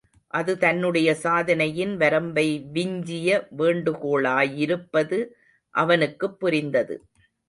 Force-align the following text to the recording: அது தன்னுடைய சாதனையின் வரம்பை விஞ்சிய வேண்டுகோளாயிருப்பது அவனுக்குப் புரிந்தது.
அது 0.27 0.57
தன்னுடைய 0.57 1.09
சாதனையின் 1.15 1.97
வரம்பை 1.97 2.45
விஞ்சிய 2.73 3.47
வேண்டுகோளாயிருப்பது 3.57 5.19
அவனுக்குப் 5.75 6.39
புரிந்தது. 6.39 6.95